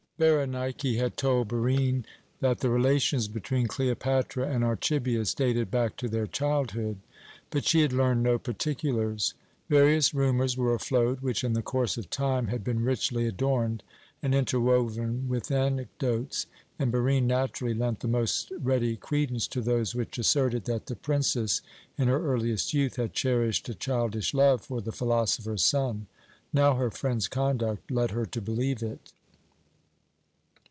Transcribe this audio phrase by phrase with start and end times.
[0.19, 2.05] Berenike had told Barine
[2.41, 6.97] that the relations between Cleopatra and Archibius dated back to their childhood,
[7.49, 9.33] but she had learned no particulars.
[9.67, 13.81] Various rumours were afloat which, in the course of time, had been richly adorned
[14.21, 16.45] and interwoven with anecdotes,
[16.77, 21.61] and Barine naturally lent the most ready credence to those which asserted that the princess,
[21.97, 26.05] in her earliest youth, had cherished a childish love for the philosopher's son.
[26.53, 29.13] Now her friend's conduct led her to believe it.